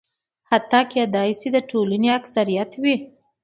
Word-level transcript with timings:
حتی 0.49 0.81
کېدای 0.93 1.29
شي 1.39 1.47
د 1.55 1.57
ټولنې 1.69 2.09
اکثریت 2.19 2.71
وي. 2.81 2.95